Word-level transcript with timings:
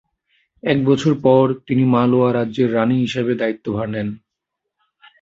এক 0.63 0.77
বছর 0.85 1.13
পর 1.25 1.45
তিনি 1.67 1.83
মালওয়া 1.93 2.29
রাজ্যের 2.31 2.69
রানী 2.73 2.97
হিসাবে 2.99 3.33
দায়িত্বভার 3.35 3.87
নেন। 3.89 4.09